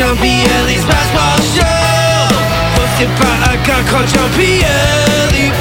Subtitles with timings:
[0.00, 2.32] John Pielli's basketball show.
[2.80, 5.52] Hosted by a guy called John Pielli.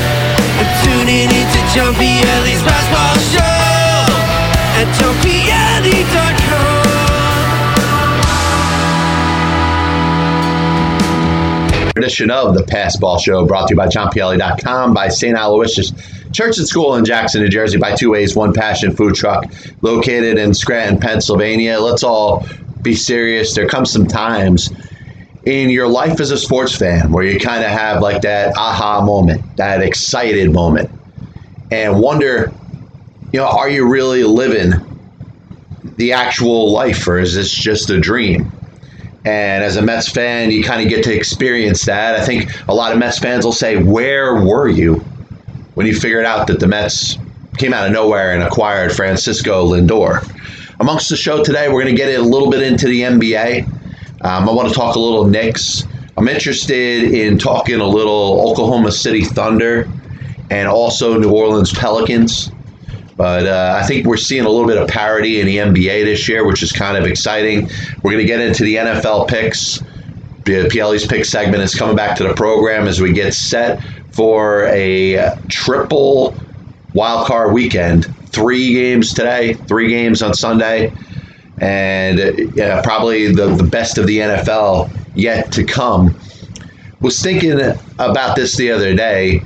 [0.82, 4.08] Tuning into John Pielli's basketball show
[4.80, 6.80] at johnpielli.com.
[11.98, 15.36] edition of the Pass Ball Show brought to you by JohnPielli.com, by St.
[15.36, 15.92] Aloysius
[16.32, 19.44] Church and School in Jackson, New Jersey, by Two Ways, One Passion Food Truck,
[19.82, 21.78] located in Scranton, Pennsylvania.
[21.78, 22.48] Let's all
[22.82, 23.54] be serious.
[23.54, 24.72] There comes some times
[25.46, 29.02] in your life as a sports fan where you kind of have like that aha
[29.04, 30.90] moment, that excited moment,
[31.72, 32.54] and wonder,
[33.32, 34.74] you know, are you really living
[35.98, 38.52] the actual life or is this just a dream?
[39.26, 42.16] And as a Mets fan, you kind of get to experience that.
[42.16, 44.96] I think a lot of Mets fans will say, Where were you
[45.76, 47.18] when you figured out that the Mets
[47.58, 50.26] came out of nowhere and acquired Francisco Lindor?
[50.82, 53.66] Amongst the show today, we're going to get a little bit into the NBA.
[54.22, 55.84] Um, I want to talk a little Knicks.
[56.16, 59.90] I'm interested in talking a little Oklahoma City Thunder
[60.50, 62.52] and also New Orleans Pelicans.
[63.18, 66.30] But uh, I think we're seeing a little bit of parity in the NBA this
[66.30, 67.70] year, which is kind of exciting.
[68.02, 69.84] We're going to get into the NFL picks.
[70.46, 75.38] Pielli's pick segment is coming back to the program as we get set for a
[75.50, 76.34] triple
[76.94, 78.14] wild card weekend.
[78.32, 80.94] Three games today, three games on Sunday,
[81.60, 82.20] and
[82.60, 86.16] uh, probably the, the best of the NFL yet to come.
[87.02, 87.60] Was thinking
[87.98, 89.42] about this the other day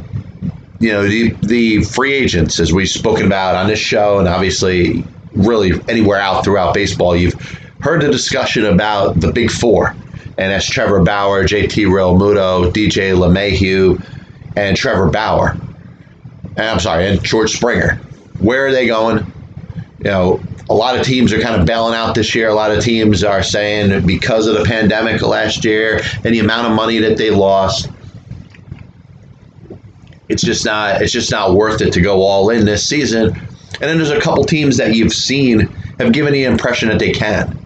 [0.80, 5.06] you know the the free agents as we've spoken about on this show and obviously
[5.34, 7.40] really anywhere out throughout baseball you've
[7.80, 9.96] heard the discussion about the big four
[10.38, 14.04] and that's Trevor Bauer, JT Realmuto, DJ LeMahieu,
[14.56, 15.56] and Trevor Bauer.
[16.58, 18.00] And I'm sorry, and George Springer.
[18.40, 19.26] Where are they going?
[20.00, 22.50] You know, a lot of teams are kind of bailing out this year.
[22.50, 26.68] A lot of teams are saying because of the pandemic last year and the amount
[26.68, 27.90] of money that they lost,
[30.30, 33.28] it's just not it's just not worth it to go all in this season.
[33.28, 35.62] And then there's a couple teams that you've seen
[36.00, 37.60] have given the impression that they can.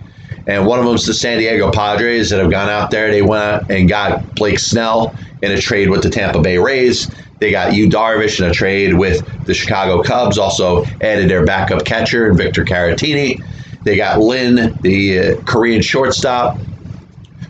[0.48, 3.12] And one of them is the San Diego Padres that have gone out there.
[3.12, 7.12] They went out and got Blake Snell in a trade with the Tampa Bay Rays.
[7.40, 10.38] They got Yu Darvish in a trade with the Chicago Cubs.
[10.38, 13.44] Also added their backup catcher Victor Caratini.
[13.84, 16.58] They got Lin, the uh, Korean shortstop.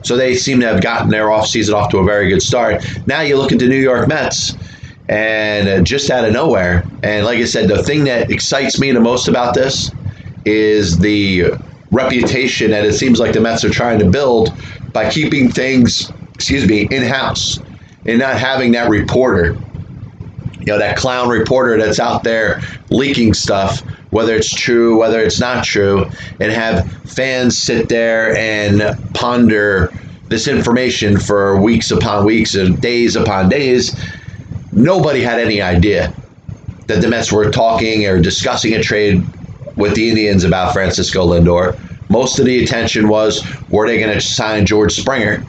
[0.04, 2.84] So they seem to have gotten their offseason off to a very good start.
[3.08, 4.56] Now you look at the New York Mets
[5.10, 6.86] and just out of nowhere.
[7.04, 9.92] And like I said, the thing that excites me the most about this
[10.46, 11.54] is the
[11.92, 14.54] reputation that it seems like the Mets are trying to build
[14.94, 17.60] by keeping things, excuse me, in house
[18.06, 19.58] and not having that reporter,
[20.68, 23.80] you know, that clown reporter that's out there leaking stuff,
[24.10, 26.06] whether it's true, whether it's not true,
[26.42, 28.84] and have fans sit there and
[29.14, 29.94] ponder
[30.28, 33.96] this information for weeks upon weeks and days upon days
[34.74, 36.14] nobody had any idea
[36.88, 39.26] that the Mets were talking or discussing a trade
[39.76, 41.78] with the Indians about Francisco Lindor.
[42.10, 45.44] Most of the attention was were they going to sign George Springer?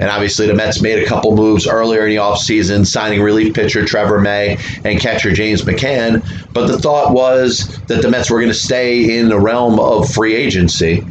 [0.00, 3.84] And obviously, the Mets made a couple moves earlier in the offseason, signing relief pitcher
[3.84, 6.24] Trevor May and catcher James McCann.
[6.52, 10.10] But the thought was that the Mets were going to stay in the realm of
[10.10, 11.06] free agency.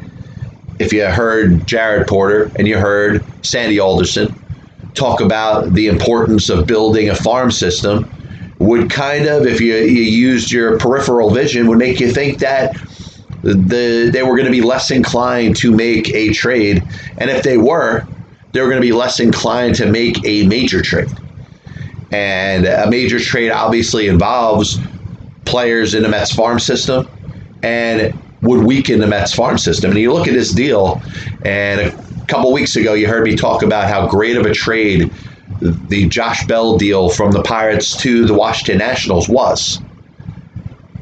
[0.80, 4.36] If you heard Jared Porter and you heard Sandy Alderson,
[4.96, 8.10] talk about the importance of building a farm system
[8.60, 12.76] would kind of, if you, you used your peripheral vision, would make you think that
[13.42, 16.82] the they were going to be less inclined to make a trade,
[17.18, 18.08] and if they were,
[18.54, 21.10] they were going to be less inclined to make a major trade.
[22.12, 24.80] And a major trade obviously involves
[25.46, 27.08] players in the Mets farm system,
[27.64, 29.92] and would weaken the Mets farm system.
[29.92, 31.02] And you look at this deal,
[31.44, 35.12] and a couple weeks ago, you heard me talk about how great of a trade
[35.62, 39.80] the Josh Bell deal from the Pirates to the Washington Nationals was.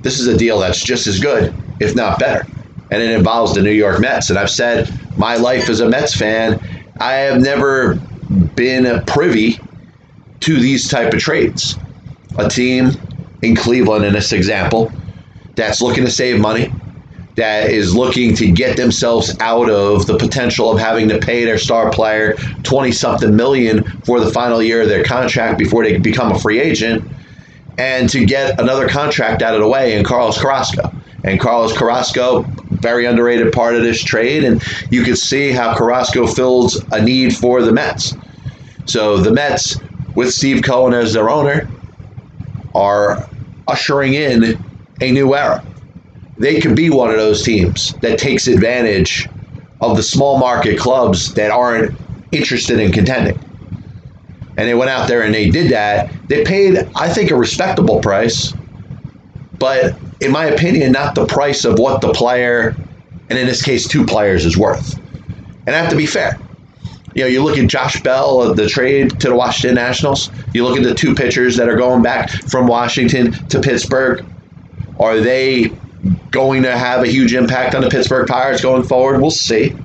[0.02, 2.48] This is a deal that's just as good, if not better.
[2.92, 4.30] And it involves the New York Mets.
[4.30, 6.60] And I've said my life as a Mets fan,
[7.02, 7.96] I have never
[8.56, 9.60] been privy
[10.42, 11.76] to these type of trades.
[12.38, 12.92] A team
[13.42, 14.92] in Cleveland, in this example,
[15.56, 16.72] that's looking to save money,
[17.38, 21.58] that is looking to get themselves out of the potential of having to pay their
[21.58, 26.32] star player 20 something million for the final year of their contract before they become
[26.32, 27.04] a free agent
[27.80, 30.92] and to get another contract out of the way in Carlos Carrasco.
[31.24, 32.44] And Carlos Carrasco,
[32.82, 37.36] very underrated part of this trade, and you can see how Carrasco fills a need
[37.36, 38.16] for the Mets.
[38.86, 39.80] So the Mets,
[40.16, 41.70] with Steve Cohen as their owner,
[42.74, 43.28] are
[43.68, 44.64] ushering in
[45.02, 45.64] a new era
[46.42, 49.30] they could be one of those teams that takes advantage
[49.80, 51.96] of the small market clubs that aren't
[52.32, 53.40] interested in contending.
[54.58, 56.12] And they went out there and they did that.
[56.28, 58.54] They paid, I think, a respectable price,
[59.60, 62.76] but in my opinion, not the price of what the player,
[63.30, 64.98] and in this case, two players, is worth.
[65.66, 66.40] And I have to be fair.
[67.14, 70.32] You know, you look at Josh Bell of the trade to the Washington Nationals.
[70.54, 74.26] You look at the two pitchers that are going back from Washington to Pittsburgh.
[75.00, 75.72] Are they
[76.30, 79.20] going to have a huge impact on the Pittsburgh Pirates going forward?
[79.20, 79.76] We'll see.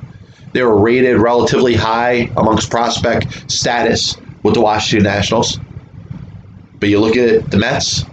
[0.52, 5.58] They were rated relatively high amongst prospect status with the Washington Nationals.
[6.78, 8.04] But you look at the Mets,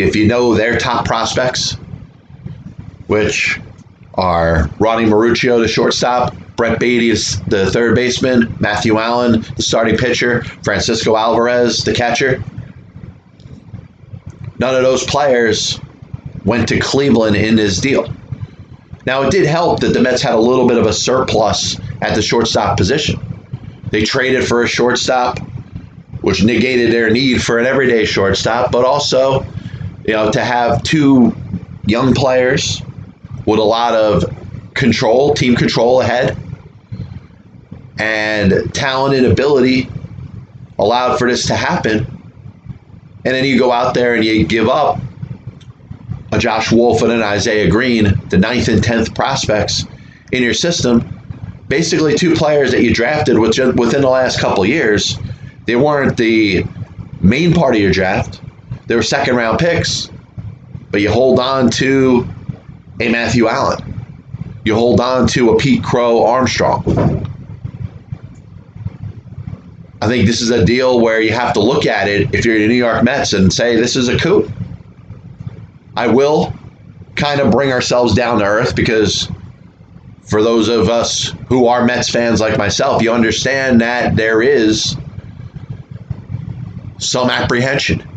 [0.00, 1.74] if you know their top prospects,
[3.06, 3.60] which
[4.14, 9.96] are Ronnie Mauricio, the shortstop, Brett Baty is the third baseman, Matthew Allen, the starting
[9.96, 12.42] pitcher, Francisco Alvarez, the catcher.
[14.58, 15.80] None of those players
[16.44, 18.12] went to Cleveland in this deal.
[19.06, 22.14] Now, it did help that the Mets had a little bit of a surplus at
[22.14, 23.20] the shortstop position.
[23.90, 25.38] They traded for a shortstop,
[26.22, 29.46] which negated their need for an everyday shortstop, but also,
[30.08, 31.36] you know, to have two
[31.84, 32.80] young players
[33.44, 34.24] with a lot of
[34.72, 36.34] control, team control ahead,
[37.98, 39.90] and talent and ability
[40.78, 42.06] allowed for this to happen.
[43.26, 44.98] And then you go out there and you give up
[46.32, 49.84] a Josh Wolf and an Isaiah Green, the ninth and tenth prospects
[50.32, 51.20] in your system.
[51.68, 55.18] Basically, two players that you drafted within the last couple years.
[55.66, 56.64] They weren't the
[57.20, 58.40] main part of your draft.
[58.88, 60.10] They were second round picks,
[60.90, 62.26] but you hold on to
[63.00, 63.84] a Matthew Allen.
[64.64, 66.82] You hold on to a Pete Crow Armstrong.
[70.00, 72.58] I think this is a deal where you have to look at it if you're
[72.58, 74.50] the New York Mets and say this is a coup.
[75.94, 76.54] I will
[77.14, 79.30] kind of bring ourselves down to earth because
[80.22, 84.96] for those of us who are Mets fans like myself, you understand that there is
[86.98, 88.07] some apprehension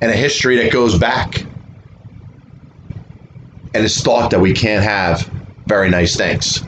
[0.00, 1.44] and a history that goes back.
[3.74, 5.30] And it's thought that we can't have
[5.66, 6.62] very nice things.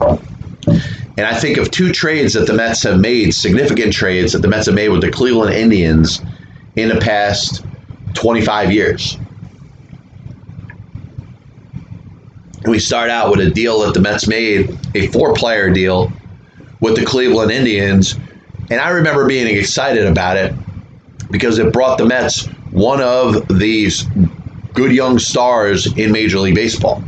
[0.00, 4.48] And I think of two trades that the Mets have made, significant trades that the
[4.48, 6.22] Mets have made with the Cleveland Indians
[6.76, 7.64] in the past
[8.14, 9.18] 25 years.
[12.66, 16.12] we start out with a deal that the Mets made, a four player deal
[16.80, 18.16] with the Cleveland Indians.
[18.70, 20.54] And I remember being excited about it
[21.30, 24.04] because it brought the Mets one of these
[24.74, 27.02] good young stars in Major League Baseball.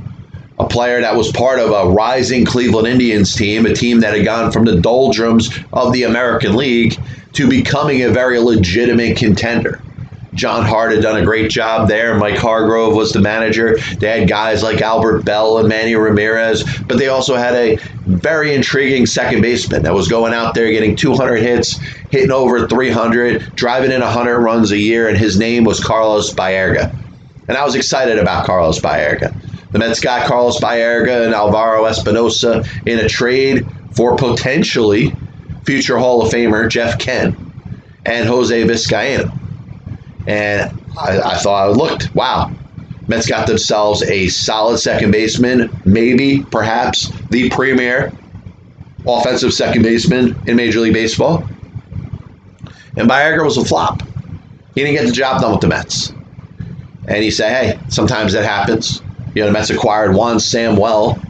[0.59, 4.25] A player that was part of a rising Cleveland Indians team, a team that had
[4.25, 6.99] gone from the doldrums of the American League
[7.33, 9.81] to becoming a very legitimate contender.
[10.35, 12.17] John Hart had done a great job there.
[12.17, 13.77] Mike Hargrove was the manager.
[13.99, 17.77] They had guys like Albert Belle and Manny Ramirez, but they also had a
[18.07, 21.79] very intriguing second baseman that was going out there getting 200 hits,
[22.13, 26.95] hitting over 300, driving in 100 runs a year, and his name was Carlos Baerga.
[27.49, 29.35] And I was excited about Carlos Baerga.
[29.73, 35.17] The Mets got Carlos Baerga and Alvaro Espinoza in a trade for potentially
[35.65, 37.35] future Hall of Famer Jeff Kent
[38.05, 39.33] and Jose Vizcaino.
[40.27, 40.71] And
[41.01, 42.53] I, I thought I looked, wow,
[43.09, 48.13] Mets got themselves a solid second baseman, maybe, perhaps, the premier
[49.07, 51.49] offensive second baseman in Major League Baseball.
[52.97, 54.03] And Baerga was a flop.
[54.75, 56.13] He didn't get the job done with the Mets.
[57.09, 59.03] And you say, hey, sometimes that happens.
[59.35, 61.21] You know, the Mets acquired one, Sam Well,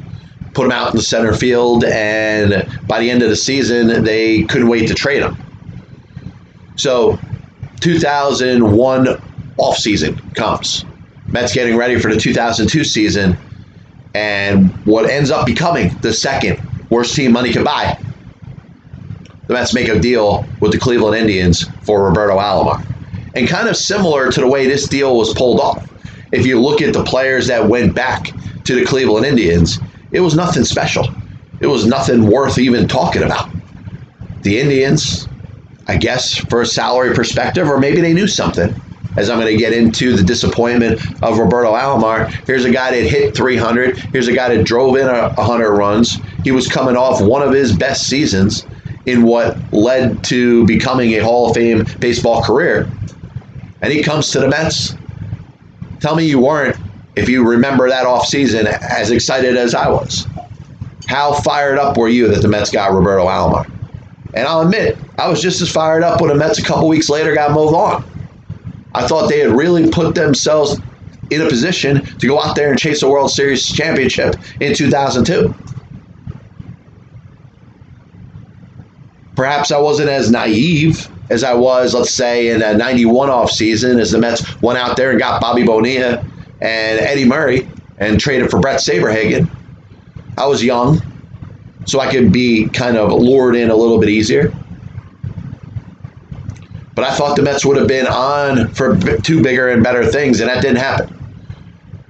[0.54, 4.42] put him out in the center field, and by the end of the season, they
[4.45, 5.37] couldn't wait to trade him.
[6.76, 7.19] So
[7.81, 9.07] 2001
[9.59, 10.85] offseason comes.
[11.28, 13.37] Mets getting ready for the 2002 season,
[14.14, 17.99] and what ends up becoming the second worst team money could buy.
[19.52, 22.82] The Mets make a deal with the Cleveland Indians for Roberto Alomar.
[23.35, 25.92] And kind of similar to the way this deal was pulled off.
[26.32, 28.32] If you look at the players that went back
[28.64, 29.78] to the Cleveland Indians,
[30.11, 31.06] it was nothing special.
[31.61, 33.50] It was nothing worth even talking about.
[34.40, 35.28] The Indians
[35.87, 38.75] I guess, for a salary perspective, or maybe they knew something.
[39.18, 43.06] As I'm going to get into the disappointment of Roberto Alomar, here's a guy that
[43.06, 43.99] hit 300.
[43.99, 46.18] Here's a guy that drove in a 100 runs.
[46.42, 48.64] He was coming off one of his best seasons
[49.06, 52.90] in what led to becoming a Hall of Fame baseball career.
[53.80, 54.94] And he comes to the Mets.
[56.00, 56.76] Tell me you weren't,
[57.16, 60.26] if you remember that offseason, as excited as I was.
[61.06, 63.71] How fired up were you that the Mets got Roberto Alomar?
[64.35, 67.11] And I'll admit, I was just as fired up when the Mets a couple weeks
[67.11, 68.04] later got Mo Vaughn.
[68.94, 70.80] I thought they had really put themselves
[71.30, 75.54] in a position to go out there and chase a World Series championship in 2002.
[79.42, 84.12] Perhaps I wasn't as naive as I was, let's say, in a 91 offseason as
[84.12, 86.25] the Mets went out there and got Bobby Bonilla
[86.61, 87.68] and Eddie Murray
[87.99, 89.50] and traded for Bret Saberhagen.
[90.38, 91.02] I was young,
[91.87, 94.54] so I could be kind of lured in a little bit easier.
[96.94, 100.38] But I thought the Mets would have been on for two bigger and better things,
[100.38, 101.18] and that didn't happen.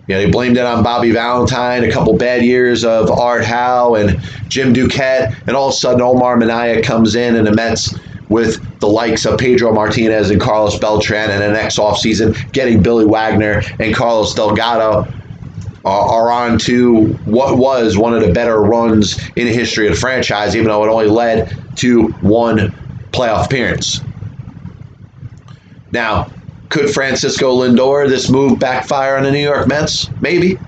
[0.09, 3.95] You know, they blamed it on Bobby Valentine, a couple bad years of Art Howe
[3.95, 7.95] and Jim Duquette, and all of a sudden Omar Minaya comes in, and the Mets
[8.29, 13.05] with the likes of Pedro Martinez and Carlos Beltran, and the next offseason getting Billy
[13.05, 15.07] Wagner and Carlos Delgado
[15.85, 20.01] are on to what was one of the better runs in the history of the
[20.01, 22.71] franchise, even though it only led to one
[23.11, 24.01] playoff appearance.
[25.91, 26.31] Now,
[26.73, 30.09] could Francisco Lindor this move backfire on the New York Mets?
[30.23, 30.59] Maybe.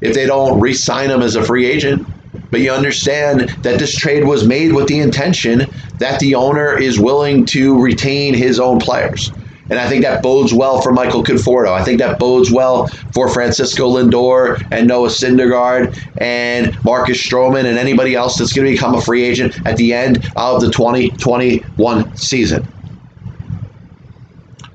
[0.00, 2.04] If they don't re sign him as a free agent.
[2.50, 5.66] But you understand that this trade was made with the intention
[5.98, 9.30] that the owner is willing to retain his own players.
[9.70, 11.68] And I think that bodes well for Michael Conforto.
[11.68, 17.78] I think that bodes well for Francisco Lindor and Noah Syndergaard and Marcus Stroman and
[17.78, 22.16] anybody else that's going to become a free agent at the end of the 2021
[22.16, 22.66] season.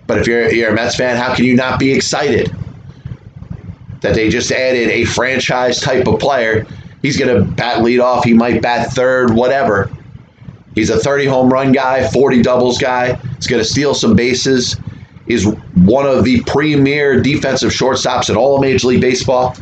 [0.07, 2.55] But if you're, you're a Mets fan, how can you not be excited
[4.01, 6.65] that they just added a franchise type of player?
[7.01, 8.23] He's going to bat lead off.
[8.23, 9.91] He might bat third, whatever.
[10.75, 13.15] He's a 30 home run guy, 40 doubles guy.
[13.35, 14.77] He's going to steal some bases.
[15.27, 19.55] He's one of the premier defensive shortstops in all of Major League Baseball.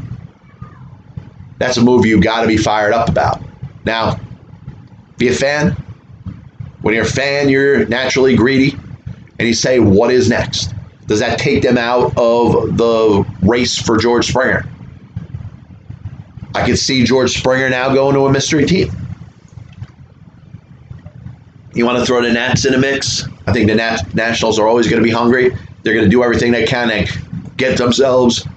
[1.58, 3.42] That's a move you got to be fired up about.
[3.84, 4.20] Now,
[5.18, 5.72] be a fan.
[6.82, 8.78] When you're a fan, you're naturally greedy
[9.40, 10.74] and you say, what is next?
[11.08, 14.66] Does that take them out of the race for George Springer?
[16.54, 18.90] I could see George Springer now going to a mystery team.
[21.74, 23.28] You want to throw the Nats in a mix?
[23.48, 25.56] I think the Nat- Nationals are always going to be hungry.
[25.84, 27.20] They're going to do everything they can to
[27.58, 28.48] get themselves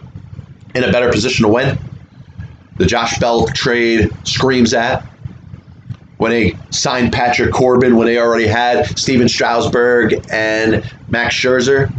[0.74, 1.76] in a better position to win.
[2.76, 5.04] The Josh Bell trade screams that
[6.18, 11.92] when they signed Patrick Corbin, when they already had Stephen Strasburg and Max Scherzer,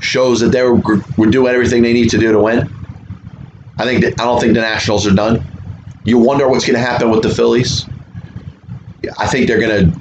[0.00, 0.80] shows that they were,
[1.16, 2.70] were doing everything they need to do to win.
[3.78, 5.44] I think that, I don't think the Nationals are done.
[6.04, 7.86] You wonder what's going to happen with the Phillies.
[9.18, 10.00] I think they're going to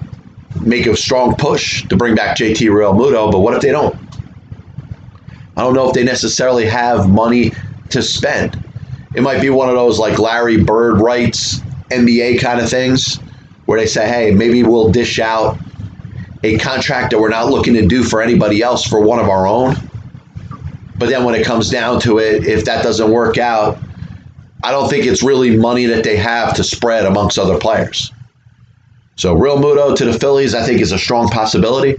[0.61, 3.95] make a strong push to bring back JT Realmuto, but what if they don't?
[5.57, 7.51] I don't know if they necessarily have money
[7.89, 8.61] to spend.
[9.15, 11.61] It might be one of those like Larry Bird rights
[11.95, 13.19] NBA kind of things
[13.65, 15.57] where they say, hey, maybe we'll dish out
[16.43, 19.47] a contract that we're not looking to do for anybody else for one of our
[19.47, 19.75] own.
[20.97, 23.77] But then when it comes down to it, if that doesn't work out,
[24.63, 28.11] I don't think it's really money that they have to spread amongst other players.
[29.15, 31.97] So Realmuto to the Phillies, I think, is a strong possibility.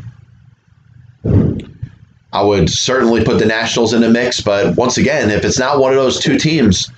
[2.32, 5.78] I would certainly put the Nationals in the mix, but once again, if it's not
[5.78, 6.90] one of those two teams,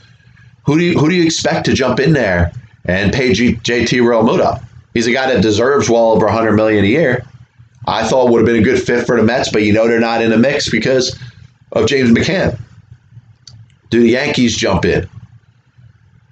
[0.64, 2.52] who do you who do you expect to jump in there
[2.88, 4.64] and pay G- JT Realmuto.
[4.94, 7.24] He's a guy that deserves well over 100 million a year.
[7.86, 10.00] I thought would have been a good fit for the Mets, but you know they're
[10.00, 11.16] not in the mix because
[11.72, 12.58] of James McCann.
[13.90, 15.08] Do the Yankees jump in?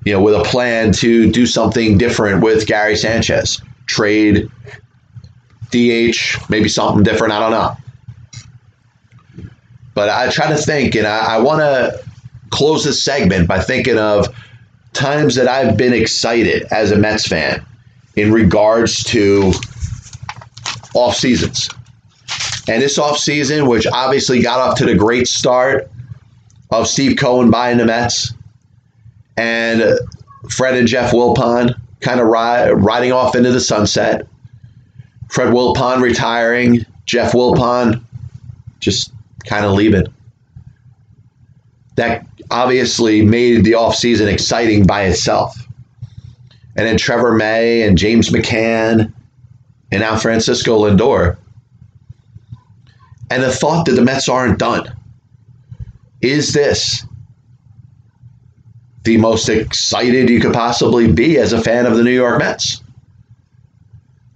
[0.05, 4.51] You know, with a plan to do something different with Gary Sanchez, trade,
[5.71, 7.33] DH, maybe something different.
[7.33, 7.77] I don't know.
[9.95, 12.05] But I try to think, and I, I want to
[12.51, 14.29] close this segment by thinking of
[14.97, 17.65] times that I've been excited as a Mets fan
[18.17, 19.53] in regards to
[20.95, 21.71] off seasons.
[22.69, 25.89] And this off season, which obviously got off to the great start
[26.71, 28.35] of Steve Cohen buying the Mets
[29.37, 29.85] and
[30.51, 34.27] Fred and Jeff Wilpon kind of ri- riding off into the sunset.
[35.29, 38.03] Fred Wilpon retiring, Jeff Wilpon
[38.81, 39.13] just
[39.45, 40.07] kind of leaving.
[41.97, 45.57] That obviously made the offseason exciting by itself.
[46.77, 49.13] And then Trevor May and James McCann
[49.91, 51.37] and now Francisco Lindor.
[53.31, 54.95] And the thought that the Mets aren't done.
[56.21, 57.05] Is this
[59.05, 62.83] the most excited you could possibly be as a fan of the New York Mets?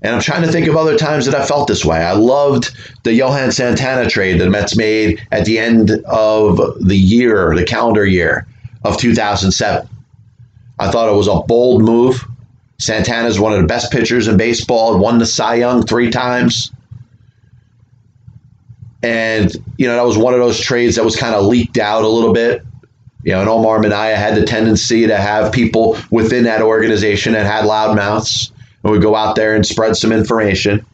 [0.03, 1.99] And I'm trying to think of other times that I felt this way.
[1.99, 6.97] I loved the Johan Santana trade that the Mets made at the end of the
[6.97, 8.47] year, the calendar year
[8.85, 9.89] of 2007.
[10.79, 12.25] I thought it was a bold move.
[12.79, 16.73] Santana is one of the best pitchers in baseball, won the Cy Young three times.
[19.03, 22.05] And, you know, that was one of those trades that was kind of leaked out
[22.05, 22.63] a little bit.
[23.23, 27.45] You know, and Omar Minaya had the tendency to have people within that organization that
[27.45, 28.51] had loud mouths
[28.85, 30.85] and go out there and spread some information.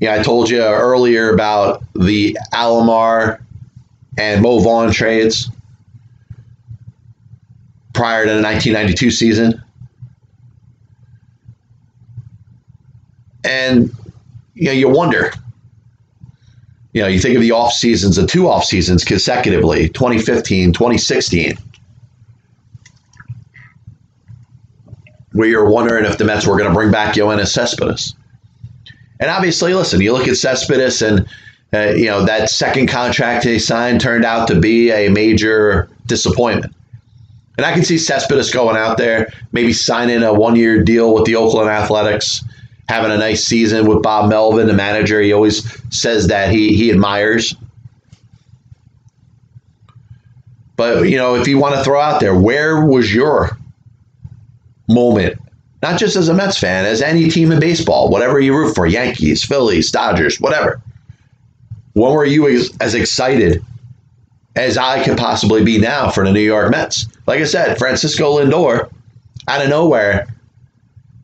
[0.00, 3.40] Yeah, I told you earlier about the Alomar
[4.18, 5.50] and Mo Vaughn trades
[7.94, 9.62] prior to the 1992 season.
[13.44, 13.92] And
[14.54, 15.32] you know, you wonder.
[16.92, 21.56] You know, you think of the off seasons, the two off seasons consecutively, 2015, 2016,
[25.34, 28.14] where you're wondering if the Mets were going to bring back Yoenis Cespedes.
[29.20, 31.26] And obviously, listen, you look at Cespedes and
[31.72, 36.72] uh, you know that second contract they signed turned out to be a major disappointment.
[37.56, 41.36] And I can see Cespedes going out there, maybe signing a one-year deal with the
[41.36, 42.44] Oakland Athletics,
[42.88, 45.20] having a nice season with Bob Melvin, the manager.
[45.20, 47.56] He always says that he he admires.
[50.76, 53.58] But you know, if you want to throw out there, where was your
[54.88, 55.38] moment?
[55.82, 58.86] Not just as a Mets fan, as any team in baseball, whatever you root for,
[58.86, 60.80] Yankees, Phillies, Dodgers, whatever.
[61.92, 63.62] When were you as, as excited
[64.56, 67.06] as I could possibly be now for the New York Mets?
[67.26, 68.90] Like I said, Francisco Lindor,
[69.46, 70.26] out of nowhere,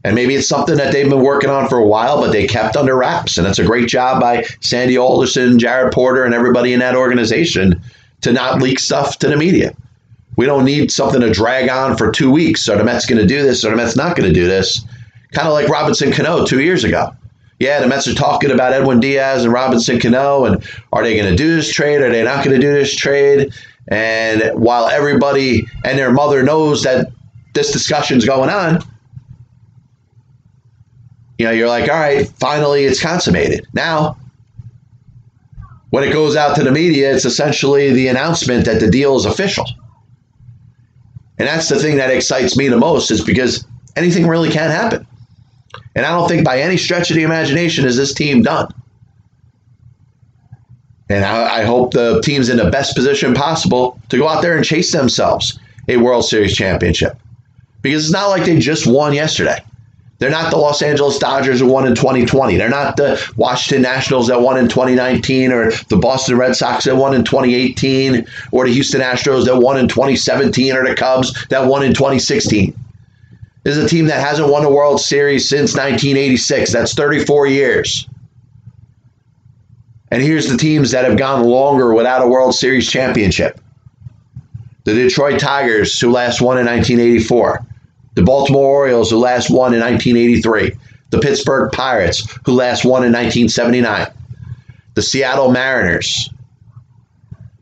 [0.04, 2.76] and maybe it's something that they've been working on for a while, but they kept
[2.76, 3.36] under wraps.
[3.36, 7.80] And it's a great job by Sandy Alderson, Jared Porter, and everybody in that organization
[8.22, 9.74] to not leak stuff to the media.
[10.40, 12.66] We don't need something to drag on for two weeks.
[12.66, 13.62] Are the Mets going to do this?
[13.62, 14.82] Are the Mets not going to do this?
[15.32, 17.14] Kind of like Robinson Cano two years ago.
[17.58, 21.28] Yeah, the Mets are talking about Edwin Diaz and Robinson Cano, and are they going
[21.28, 22.00] to do this trade?
[22.00, 23.52] Are they not going to do this trade?
[23.88, 27.12] And while everybody and their mother knows that
[27.52, 28.82] this discussion's going on,
[31.36, 33.66] you know, you're like, all right, finally it's consummated.
[33.74, 34.16] Now,
[35.90, 39.26] when it goes out to the media, it's essentially the announcement that the deal is
[39.26, 39.66] official.
[41.40, 45.06] And that's the thing that excites me the most is because anything really can happen.
[45.94, 48.68] And I don't think by any stretch of the imagination is this team done.
[51.08, 54.54] And I, I, hope the team's in the best position possible to go out there
[54.54, 57.18] and chase themselves a World Series championship.
[57.80, 59.64] Because it's not like they just won yesterday.
[60.20, 62.58] They're not the Los Angeles Dodgers who won in 2020.
[62.58, 66.96] They're not the Washington Nationals that won in 2019 or the Boston Red Sox that
[66.96, 71.66] won in 2018 or the Houston Astros that won in 2017 or the Cubs that
[71.66, 72.78] won in 2016.
[73.62, 76.70] This is a team that hasn't won a World Series since 1986.
[76.70, 78.06] That's 34 years.
[80.10, 83.58] And here's the teams that have gone longer without a World Series championship.
[84.84, 87.64] The Detroit Tigers, who last won in 1984
[88.20, 90.72] the Baltimore Orioles, who last won in 1983,
[91.08, 94.08] the Pittsburgh Pirates, who last won in 1979,
[94.94, 96.28] the Seattle Mariners,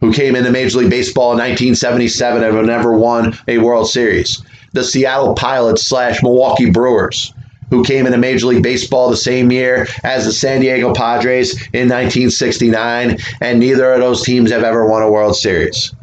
[0.01, 4.43] who came into Major League Baseball in 1977 and have never won a World Series,
[4.73, 7.33] the Seattle Pilots slash Milwaukee Brewers,
[7.71, 11.89] who came into Major League Baseball the same year as the San Diego Padres in
[11.89, 15.95] 1969, and neither of those teams have ever won a World Series.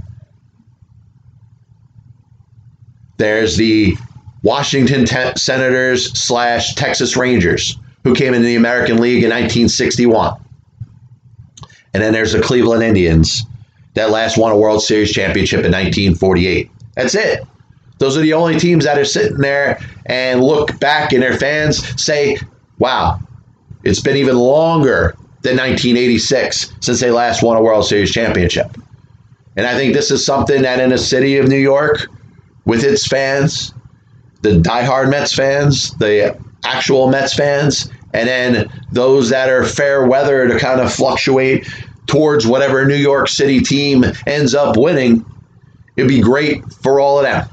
[3.17, 3.97] There's the
[4.45, 10.39] Washington te- Senators slash Texas Rangers, who came into the American League in 1961.
[11.95, 13.43] And then there's the Cleveland Indians
[13.95, 16.69] that last won a World Series championship in 1948.
[16.93, 17.43] That's it.
[17.97, 21.99] Those are the only teams that are sitting there and look back and their fans
[21.99, 22.37] say,
[22.77, 23.19] wow,
[23.83, 28.77] it's been even longer than 1986 since they last won a World Series championship.
[29.55, 32.07] And I think this is something that in a city of New York,
[32.65, 33.73] with its fans,
[34.45, 40.47] the diehard Mets fans, the actual Mets fans, and then those that are fair weather
[40.47, 41.67] to kind of fluctuate
[42.05, 45.25] towards whatever New York City team ends up winning.
[45.97, 47.49] It'd be great for all of them.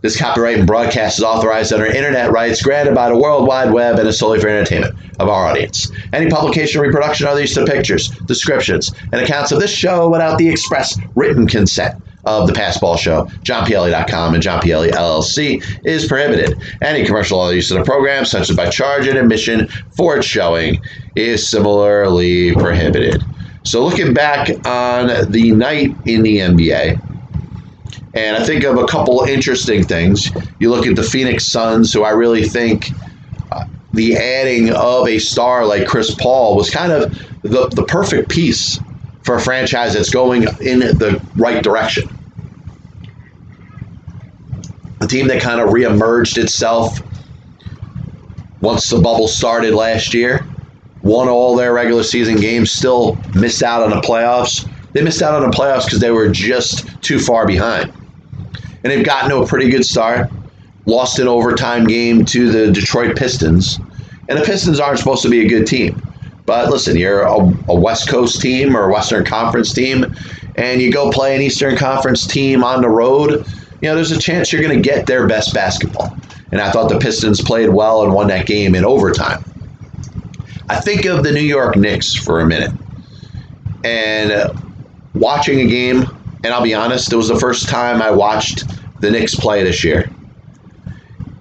[0.00, 3.98] This copyright and broadcast is authorized under internet rights granted by the World Wide Web
[3.98, 5.90] and is solely for entertainment of our audience.
[6.12, 10.36] Any publication, reproduction, or use of these pictures, descriptions, and accounts of this show without
[10.38, 16.60] the express written consent of the Passball Show, JohnPielli.com and John Pielli LLC is prohibited.
[16.82, 20.80] Any commercial use of the program, such as by charge and admission for its showing,
[21.16, 23.22] is similarly prohibited.
[23.64, 27.00] So, looking back on the night in the NBA,
[28.14, 30.30] and I think of a couple interesting things.
[30.60, 32.90] You look at the Phoenix Suns, who I really think
[33.50, 38.28] uh, the adding of a star like Chris Paul was kind of the, the perfect
[38.28, 38.78] piece
[39.24, 42.08] for a franchise that's going in the right direction.
[45.04, 46.98] A team that kind of reemerged itself
[48.62, 50.46] once the bubble started last year,
[51.02, 54.66] won all their regular season games, still missed out on the playoffs.
[54.94, 57.92] They missed out on the playoffs because they were just too far behind.
[58.82, 60.30] And they've gotten to a pretty good start.
[60.86, 63.78] Lost an overtime game to the Detroit Pistons.
[64.30, 66.00] And the Pistons aren't supposed to be a good team.
[66.46, 67.36] But listen, you're a,
[67.68, 70.16] a West Coast team or a Western Conference team,
[70.56, 73.46] and you go play an Eastern Conference team on the road,
[73.84, 76.16] you know, there's a chance you're going to get their best basketball.
[76.52, 79.44] And I thought the Pistons played well and won that game in overtime.
[80.70, 82.72] I think of the New York Knicks for a minute.
[83.84, 84.54] And uh,
[85.12, 86.06] watching a game,
[86.42, 88.64] and I'll be honest, it was the first time I watched
[89.00, 90.10] the Knicks play this year.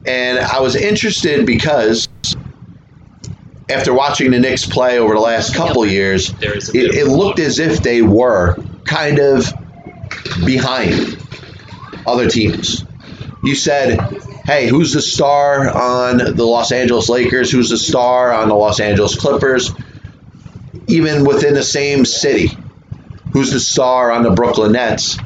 [0.05, 2.09] And I was interested because
[3.69, 7.81] after watching the Knicks play over the last couple years, it, it looked as if
[7.83, 9.45] they were kind of
[10.45, 11.22] behind
[12.05, 12.85] other teams.
[13.43, 13.99] You said,
[14.45, 17.51] hey, who's the star on the Los Angeles Lakers?
[17.51, 19.73] Who's the star on the Los Angeles Clippers?
[20.87, 22.57] Even within the same city,
[23.31, 25.17] who's the star on the Brooklyn Nets?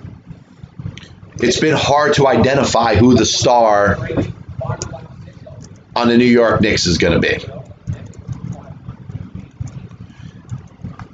[1.39, 3.97] It's been hard to identify who the star
[5.95, 7.37] on the New York Knicks is going to be.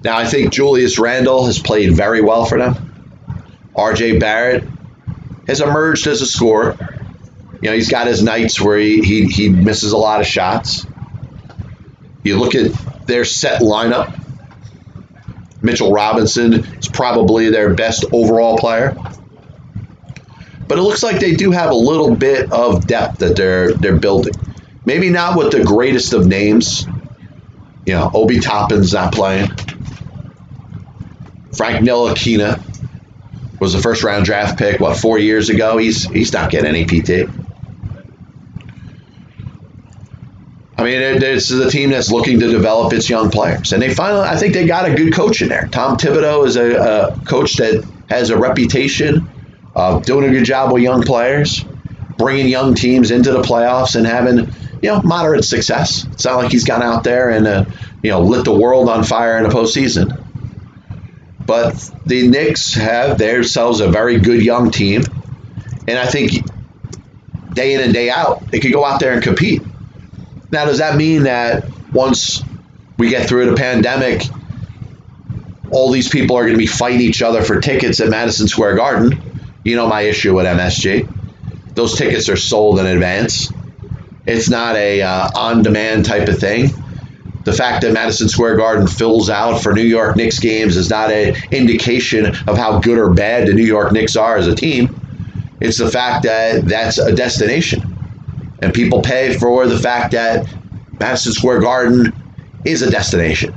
[0.03, 2.75] Now, I think Julius Randle has played very well for them.
[3.75, 4.63] RJ Barrett
[5.47, 6.77] has emerged as a scorer.
[7.61, 10.85] You know, he's got his nights where he, he, he misses a lot of shots.
[12.23, 12.71] You look at
[13.05, 14.19] their set lineup.
[15.61, 18.95] Mitchell Robinson is probably their best overall player.
[20.67, 23.97] But it looks like they do have a little bit of depth that they're they're
[23.97, 24.33] building.
[24.85, 26.85] Maybe not with the greatest of names.
[27.85, 29.47] You know, Obi Toppin's not playing.
[31.53, 32.72] Frank Ntilikina
[33.59, 35.77] was the first round draft pick, what, four years ago?
[35.77, 37.29] He's he's not getting any PT.
[40.77, 43.71] I mean, this is a team that's looking to develop its young players.
[43.71, 45.67] And they finally, I think they got a good coach in there.
[45.67, 49.29] Tom Thibodeau is a, a coach that has a reputation
[49.75, 51.63] of doing a good job with young players,
[52.17, 56.05] bringing young teams into the playoffs and having, you know, moderate success.
[56.11, 57.65] It's not like he's gone out there and, uh,
[58.01, 60.22] you know, lit the world on fire in the postseason.
[61.53, 65.03] But the Knicks have themselves a very good young team.
[65.87, 66.31] And I think
[67.53, 69.61] day in and day out, they could go out there and compete.
[70.49, 72.43] Now, does that mean that once
[72.97, 74.23] we get through the pandemic,
[75.69, 78.77] all these people are going to be fighting each other for tickets at Madison Square
[78.77, 79.21] Garden?
[79.63, 81.07] You know my issue with MSG.
[81.75, 83.53] Those tickets are sold in advance.
[84.25, 86.82] It's not a uh, on-demand type of thing
[87.43, 91.11] the fact that Madison Square Garden fills out for New York Knicks games is not
[91.11, 94.95] an indication of how good or bad the New York Knicks are as a team.
[95.59, 97.81] It's the fact that that's a destination.
[98.61, 100.47] And people pay for the fact that
[100.99, 102.13] Madison Square Garden
[102.65, 103.53] is a destination.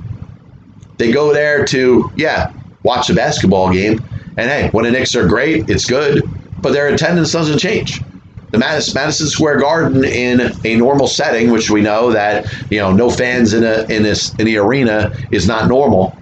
[0.99, 4.03] They go there to, yeah, watch a basketball game.
[4.37, 6.29] And hey, when the Knicks are great, it's good,
[6.61, 8.01] but their attendance doesn't change
[8.50, 13.11] the Madison Square Garden in a normal setting, which we know that you know no
[13.11, 16.16] fans in a in this in the arena is not normal.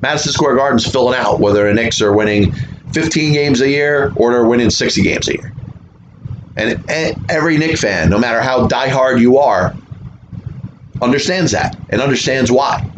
[0.00, 2.52] Madison Square Garden's filling out whether the Knicks are winning
[2.92, 5.52] 15 games a year or they're winning 60 games a year.
[6.56, 6.84] And
[7.28, 9.74] every Knick fan, no matter how diehard you are,
[11.00, 12.88] understands that and understands why.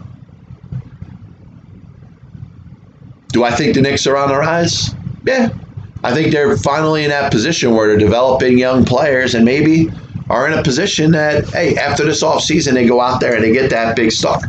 [3.29, 4.95] Do I think the Knicks are on the rise?
[5.25, 5.51] Yeah,
[6.03, 9.91] I think they're finally in that position where they're developing young players and maybe
[10.31, 13.53] are in a position that, hey, after this offseason, they go out there and they
[13.53, 14.41] get that big star.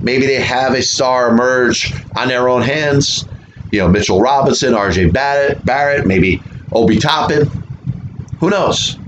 [0.00, 3.24] Maybe they have a star emerge on their own hands.
[3.70, 7.46] You know, Mitchell Robinson, RJ Barrett, Barrett maybe Obi Toppin.
[8.40, 8.98] Who knows?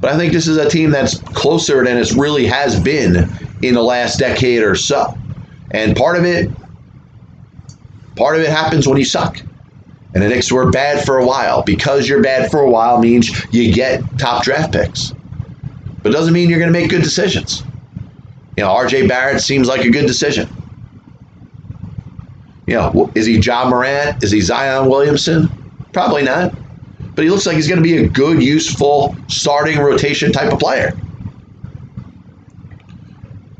[0.00, 3.30] But I think this is a team that's closer than it really has been
[3.62, 5.16] in the last decade or so.
[5.70, 6.50] And part of it,
[8.16, 9.40] part of it happens when you suck.
[10.14, 11.62] And the Knicks were bad for a while.
[11.62, 15.12] Because you're bad for a while means you get top draft picks.
[16.02, 17.62] But doesn't mean you're going to make good decisions.
[18.56, 20.48] You know, RJ Barrett seems like a good decision.
[22.66, 24.22] You know, is he Ja Morant?
[24.22, 25.48] Is he Zion Williamson?
[25.92, 26.54] Probably not.
[27.14, 30.58] But he looks like he's going to be a good, useful, starting rotation type of
[30.58, 30.96] player.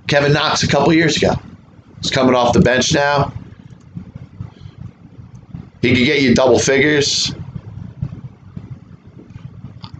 [0.06, 1.34] Kevin Knox a couple years ago.
[2.00, 3.32] He's coming off the bench now.
[5.82, 7.34] He could get you double figures.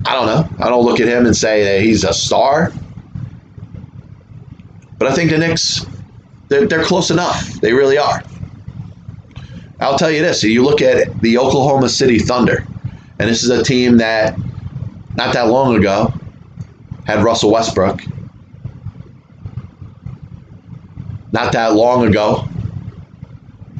[0.07, 0.65] I don't know.
[0.65, 2.73] I don't look at him and say that he's a star.
[4.99, 5.87] But I think the Knicks,
[6.49, 7.47] they're, they're close enough.
[7.61, 8.23] They really are.
[9.81, 12.67] I'll tell you this you look at the Oklahoma City Thunder,
[13.19, 14.39] and this is a team that
[15.17, 16.13] not that long ago
[17.07, 18.03] had Russell Westbrook.
[21.33, 22.47] Not that long ago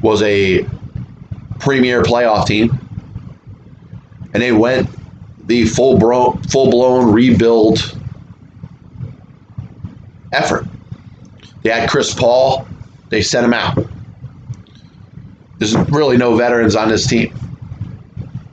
[0.01, 0.65] was a
[1.61, 2.77] premier playoff team,
[4.33, 4.89] and they went
[5.47, 5.99] the full
[6.49, 7.97] full blown rebuild
[10.31, 10.65] effort.
[11.63, 12.67] They had Chris Paul,
[13.09, 13.77] they sent him out.
[15.59, 17.33] There's really no veterans on this team.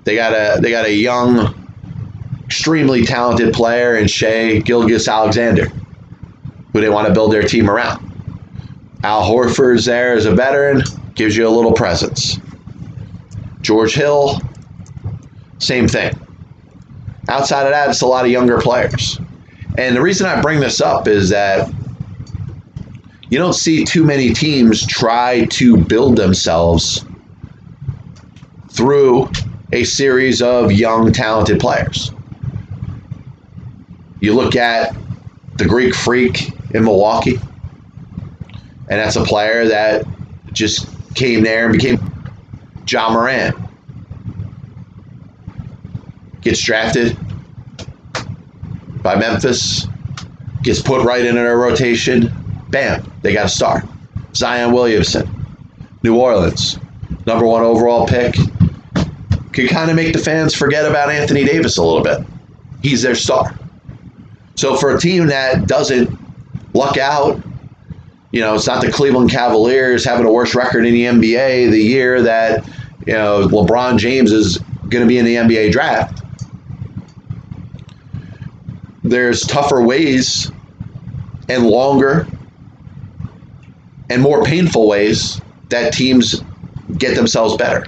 [0.04, 1.54] They got a they got a young,
[2.44, 5.66] extremely talented player in Shai Gilgeous-Alexander,
[6.72, 8.04] who they want to build their team around.
[9.04, 10.82] Al Horford's there as a veteran,
[11.14, 12.38] gives you a little presence.
[13.68, 14.40] George Hill,
[15.58, 16.18] same thing.
[17.28, 19.20] Outside of that, it's a lot of younger players.
[19.76, 21.70] And the reason I bring this up is that
[23.28, 27.04] you don't see too many teams try to build themselves
[28.70, 29.30] through
[29.70, 32.10] a series of young, talented players.
[34.20, 34.96] You look at
[35.58, 37.38] the Greek Freak in Milwaukee,
[38.88, 40.06] and that's a player that
[40.54, 42.07] just came there and became
[42.90, 43.56] Ja Morant.
[46.40, 47.16] Gets drafted
[49.02, 49.86] by Memphis,
[50.62, 52.32] gets put right into their rotation.
[52.70, 53.82] Bam, they got a star.
[54.34, 55.28] Zion Williamson,
[56.02, 56.78] New Orleans,
[57.26, 58.34] number one overall pick.
[59.52, 62.24] Could kind of make the fans forget about Anthony Davis a little bit.
[62.82, 63.58] He's their star.
[64.54, 66.16] So for a team that doesn't
[66.74, 67.40] luck out,
[68.32, 71.80] you know, it's not the Cleveland Cavaliers having a worse record in the NBA the
[71.80, 72.68] year that,
[73.06, 76.22] you know, LeBron James is going to be in the NBA draft.
[79.02, 80.52] There's tougher ways
[81.48, 82.28] and longer
[84.10, 86.44] and more painful ways that teams
[86.96, 87.86] get themselves better.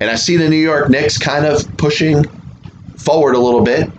[0.00, 2.24] And I see the New York Knicks kind of pushing
[2.98, 3.92] forward a little bit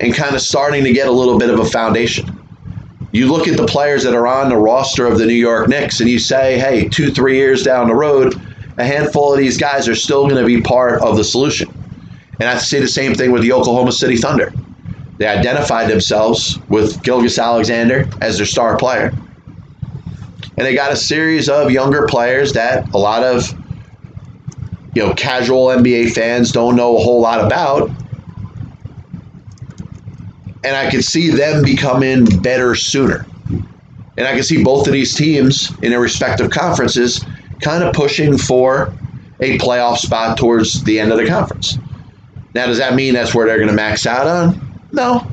[0.00, 2.31] and kind of starting to get a little bit of a foundation.
[3.12, 6.00] You look at the players that are on the roster of the New York Knicks
[6.00, 8.40] and you say, hey, two, three years down the road,
[8.78, 11.68] a handful of these guys are still going to be part of the solution.
[12.40, 14.52] And I say the same thing with the Oklahoma City Thunder.
[15.18, 19.12] They identified themselves with Gilgeous-Alexander as their star player.
[20.56, 23.54] And they got a series of younger players that a lot of
[24.94, 27.90] you know casual NBA fans don't know a whole lot about.
[30.64, 33.26] And I could see them becoming better sooner.
[34.16, 37.24] And I can see both of these teams in their respective conferences
[37.60, 38.94] kind of pushing for
[39.40, 41.78] a playoff spot towards the end of the conference.
[42.54, 44.80] Now, does that mean that's where they're going to max out on?
[44.92, 45.26] No.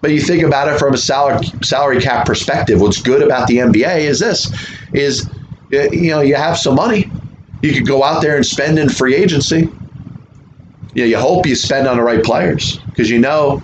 [0.00, 2.80] But you think about it from a salary salary cap perspective.
[2.80, 4.50] What's good about the NBA is this:
[4.94, 5.28] is
[5.70, 7.10] you know you have some money,
[7.62, 9.70] you could go out there and spend in free agency.
[10.94, 13.62] Know, you hope you spend on the right players because you know,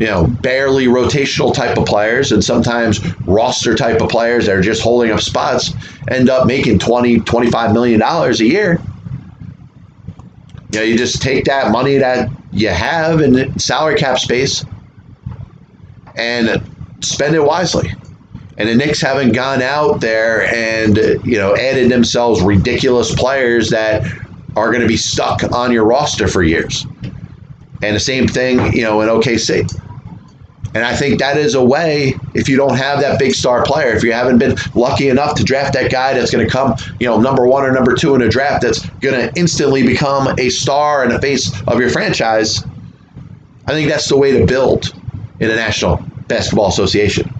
[0.00, 4.62] you know, barely rotational type of players and sometimes roster type of players that are
[4.62, 5.72] just holding up spots
[6.10, 8.80] end up making 20, 25 million dollars a year.
[10.72, 14.64] You know, you just take that money that you have in salary cap space
[16.16, 16.60] and
[17.00, 17.92] spend it wisely.
[18.58, 24.04] And the Knicks haven't gone out there and you know added themselves ridiculous players that
[24.56, 26.86] are going to be stuck on your roster for years.
[27.82, 29.83] And the same thing, you know, in OKC.
[30.74, 33.94] And I think that is a way if you don't have that big star player,
[33.94, 37.06] if you haven't been lucky enough to draft that guy that's going to come, you
[37.06, 40.50] know, number one or number two in a draft that's going to instantly become a
[40.50, 42.64] star and a face of your franchise,
[43.66, 44.92] I think that's the way to build
[45.38, 47.32] in the National Basketball Association.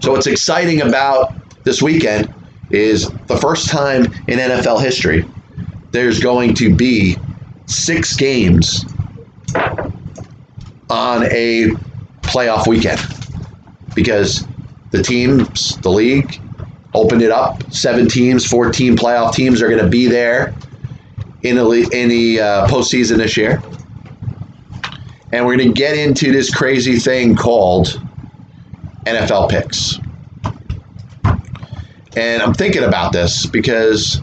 [0.00, 2.32] So what's exciting about this weekend
[2.70, 5.24] is the first time in NFL history
[5.92, 7.16] there's going to be
[7.66, 8.84] six games
[10.90, 11.70] on a
[12.22, 13.00] playoff weekend
[13.94, 14.46] because
[14.90, 16.40] the teams, the league,
[16.94, 17.62] opened it up.
[17.72, 20.54] Seven teams, 14 playoff teams are going to be there
[21.42, 23.62] in the, in the uh, postseason this year.
[25.32, 28.00] And we're going to get into this crazy thing called
[29.04, 29.98] NFL picks.
[32.16, 34.22] And I'm thinking about this because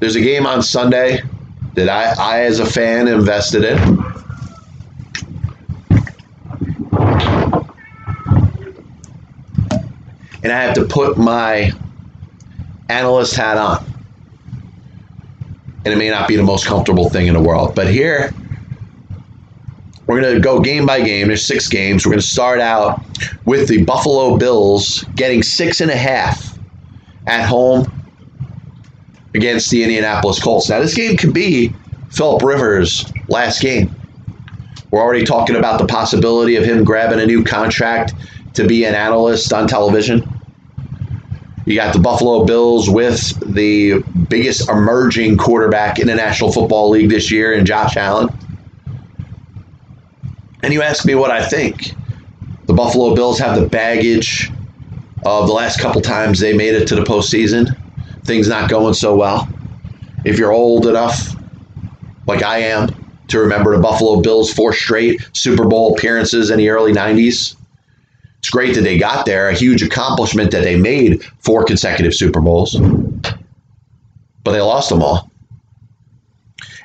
[0.00, 1.22] there's a game on Sunday
[1.74, 3.99] that I, I as a fan, invested in.
[10.42, 11.72] And I have to put my
[12.88, 13.84] analyst hat on.
[15.84, 17.74] And it may not be the most comfortable thing in the world.
[17.74, 18.34] But here,
[20.06, 21.28] we're going to go game by game.
[21.28, 22.04] There's six games.
[22.04, 23.02] We're going to start out
[23.44, 26.58] with the Buffalo Bills getting six and a half
[27.26, 27.86] at home
[29.34, 30.68] against the Indianapolis Colts.
[30.68, 31.72] Now, this game could be
[32.10, 33.94] Philip Rivers' last game.
[34.90, 38.14] We're already talking about the possibility of him grabbing a new contract
[38.54, 40.28] to be an analyst on television.
[41.70, 47.08] You got the Buffalo Bills with the biggest emerging quarterback in the National Football League
[47.08, 48.28] this year in Josh Allen.
[50.64, 51.94] And you ask me what I think.
[52.66, 54.50] The Buffalo Bills have the baggage
[55.24, 57.76] of the last couple times they made it to the postseason.
[58.24, 59.48] Things not going so well.
[60.24, 61.36] If you're old enough,
[62.26, 62.88] like I am,
[63.28, 67.54] to remember the Buffalo Bills' four straight Super Bowl appearances in the early 90s,
[68.40, 72.40] it's great that they got there, a huge accomplishment that they made four consecutive Super
[72.40, 75.30] Bowls, but they lost them all.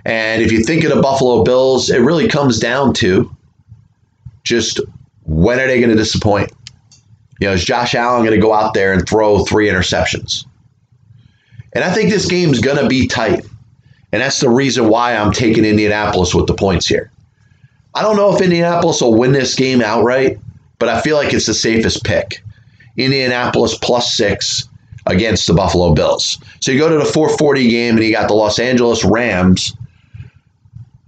[0.04, 3.34] And if you think of the Buffalo Bills, it really comes down to
[4.44, 4.82] just
[5.24, 6.52] when are they going to disappoint?
[7.40, 10.46] You know, is Josh Allen going to go out there and throw three interceptions?
[11.72, 13.46] And I think this game's going to be tight.
[14.12, 17.12] And that's the reason why I'm taking Indianapolis with the points here.
[17.94, 20.38] I don't know if Indianapolis will win this game outright,
[20.80, 22.44] but I feel like it's the safest pick.
[22.98, 24.68] Indianapolis plus six
[25.06, 26.40] against the Buffalo Bills.
[26.60, 29.76] So you go to the 440 game and you got the Los Angeles Rams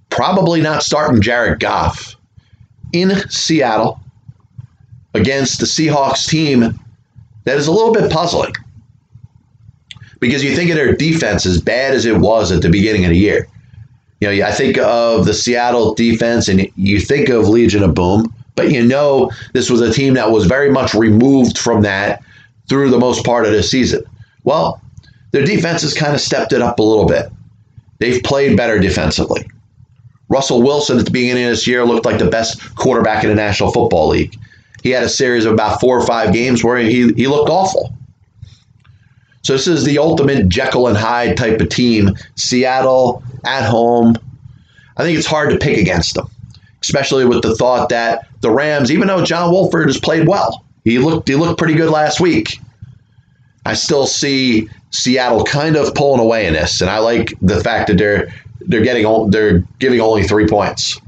[0.10, 2.16] probably not starting Jared Goff
[2.94, 4.00] in Seattle
[5.14, 6.80] against the Seahawks team
[7.46, 8.54] that is a little bit puzzling.
[10.20, 13.12] Because you think of their defense as bad as it was at the beginning of
[13.12, 13.48] the year.
[14.20, 18.34] You know, I think of the Seattle defense and you think of Legion of Boom,
[18.58, 22.22] but you know this was a team that was very much removed from that
[22.68, 24.04] through the most part of the season.
[24.44, 24.82] Well,
[25.32, 27.32] their defense has kind of stepped it up a little bit.
[28.00, 29.48] They've played better defensively.
[30.30, 33.36] Russell Wilson at the beginning of this year looked like the best quarterback in the
[33.36, 34.38] National Football League.
[34.84, 37.94] He had a series of about four or five games where he, he looked awful.
[39.44, 42.16] So this is the ultimate Jekyll and Hyde type of team.
[42.36, 44.16] Seattle at home.
[44.98, 46.30] I think it's hard to pick against them,
[46.88, 51.00] especially with the thought that the Rams, even though John Wolford has played well, he
[51.00, 52.60] looked he looked pretty good last week.
[53.66, 57.88] I still see Seattle kind of pulling away in this, and I like the fact
[57.88, 61.02] that they're they're getting they're giving only three points.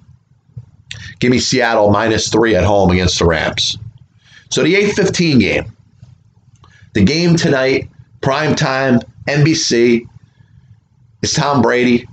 [1.20, 3.78] Give me Seattle minus three at home against the Rams.
[4.50, 5.76] So the 8-15 game.
[6.94, 7.90] The game tonight,
[8.22, 10.08] prime time, NBC,
[11.22, 12.08] is Tom Brady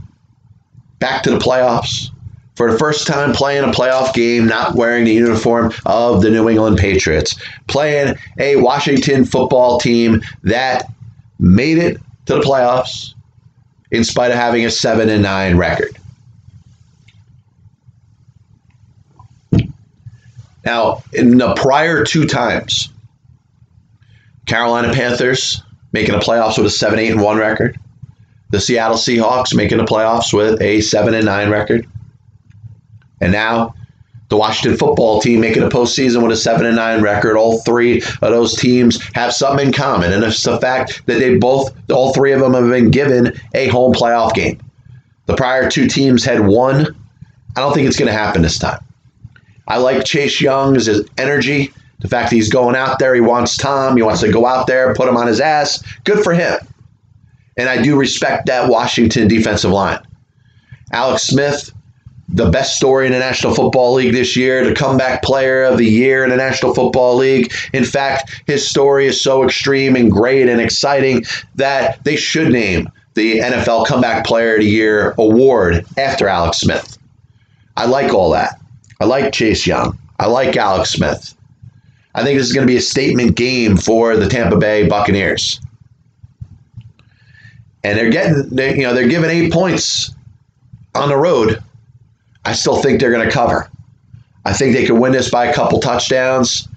[0.98, 2.11] back to the playoffs
[2.57, 6.49] for the first time playing a playoff game, not wearing the uniform of the New
[6.49, 7.37] England Patriots,
[7.69, 10.90] playing a Washington football team that
[11.38, 13.14] made it to the playoffs
[13.90, 15.97] in spite of having a 7 and 9 record.
[20.64, 22.88] Now, in the prior two times,
[24.47, 27.79] Carolina Panthers making the playoffs with a 7 8 and 1 record.
[28.51, 31.87] The Seattle Seahawks making the playoffs with a 7 and 9 record.
[33.20, 33.74] And now
[34.29, 37.37] the Washington football team making a postseason with a 7 and 9 record.
[37.37, 41.37] All three of those teams have something in common, and it's the fact that they
[41.37, 44.61] both, all three of them have been given a home playoff game.
[45.26, 46.94] The prior two teams had one.
[47.57, 48.81] I don't think it's going to happen this time.
[49.68, 53.14] I like Chase Young's energy, the fact that he's going out there.
[53.14, 53.96] He wants Tom.
[53.96, 55.83] He wants to go out there, put him on his ass.
[56.05, 56.59] Good for him.
[57.57, 59.98] And I do respect that Washington defensive line.
[60.92, 61.72] Alex Smith,
[62.37, 65.87] the best story in the National Football League this year, the comeback player of the
[65.87, 67.53] year in the National Football League.
[67.72, 72.90] In fact, his story is so extreme and great and exciting that they should name
[73.14, 76.99] the NFL Comeback Player of the Year award after Alex Smith.
[77.79, 78.61] I like all that.
[79.01, 79.99] I like Chase Young.
[80.18, 81.35] I like Alex Smith.
[82.14, 85.59] I think this is going to be a statement game for the Tampa Bay Buccaneers.
[87.83, 90.11] And they're getting, they, you know, they're giving eight points
[90.94, 91.62] on the road.
[92.46, 93.68] I still think they're going to cover.
[94.44, 96.68] I think they could win this by a couple touchdowns.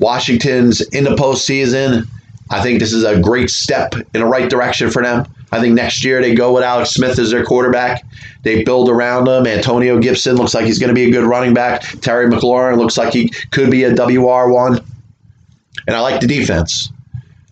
[0.00, 2.08] Washington's in the postseason.
[2.50, 5.24] I think this is a great step in the right direction for them.
[5.52, 8.04] I think next year they go with Alex Smith as their quarterback.
[8.42, 9.46] They build around him.
[9.46, 11.82] Antonio Gibson looks like he's going to be a good running back.
[12.00, 14.84] Terry McLaurin looks like he could be a WR1.
[15.86, 16.90] And I like the defense.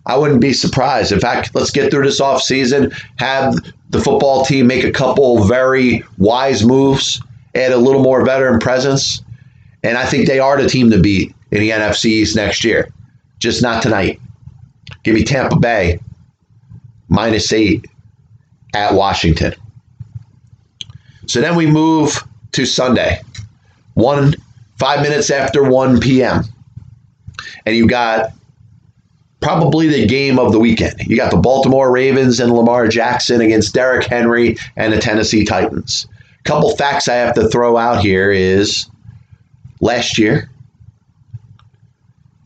[0.05, 1.13] I wouldn't be surprised.
[1.13, 3.55] In fact, let's get through this offseason, have
[3.89, 7.21] the football team make a couple very wise moves,
[7.57, 9.21] add a little more veteran presence.
[9.83, 12.89] And I think they are the team to beat in the NFC East next year.
[13.39, 14.19] Just not tonight.
[15.03, 15.99] Give me Tampa Bay
[17.09, 17.85] minus eight
[18.73, 19.53] at Washington.
[21.27, 23.21] So then we move to Sunday,
[23.93, 24.33] one
[24.77, 26.43] five minutes after 1 p.m.
[27.65, 28.31] And you got
[29.41, 30.95] probably the game of the weekend.
[30.99, 36.07] You got the Baltimore Ravens and Lamar Jackson against Derrick Henry and the Tennessee Titans.
[36.47, 38.89] Couple facts I have to throw out here is
[39.81, 40.49] last year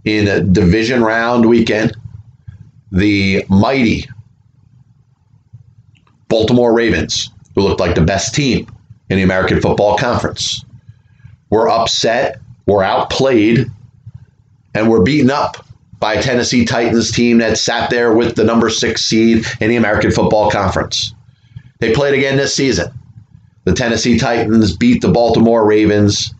[0.06, 1.96] in a division round weekend,
[2.92, 4.10] the mighty
[6.30, 8.66] Baltimore Ravens, who looked like the best team
[9.12, 10.66] in the American Football Conference,
[11.52, 13.70] were upset, were outplayed,
[14.74, 15.64] and were beaten up
[16.00, 19.76] by a Tennessee Titans team that sat there with the number six seed in the
[19.76, 21.14] American Football Conference.
[21.78, 22.92] They played again this season.
[23.64, 26.34] The Tennessee Titans beat the Baltimore Ravens,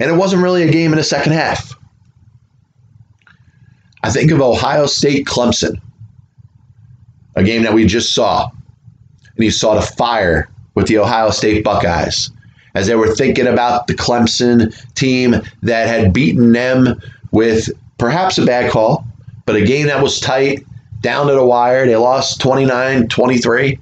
[0.00, 1.74] and it wasn't really a game in the second half.
[4.02, 5.80] I think of Ohio State Clemson,
[7.36, 8.50] a game that we just saw,
[9.36, 12.30] and you saw the fire with the Ohio State Buckeyes
[12.74, 17.68] as they were thinking about the Clemson team that had beaten them with
[17.98, 19.06] perhaps a bad call,
[19.44, 20.64] but a game that was tight,
[21.00, 21.86] down to the wire.
[21.86, 23.78] They lost 29 23.